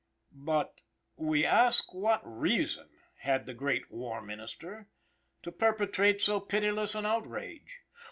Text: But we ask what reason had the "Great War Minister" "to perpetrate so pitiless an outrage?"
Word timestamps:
But 0.33 0.81
we 1.15 1.45
ask 1.45 1.93
what 1.93 2.21
reason 2.25 2.89
had 3.19 3.45
the 3.45 3.53
"Great 3.53 3.91
War 3.91 4.19
Minister" 4.19 4.89
"to 5.43 5.51
perpetrate 5.51 6.23
so 6.23 6.39
pitiless 6.39 6.95
an 6.95 7.05
outrage?" 7.05 7.81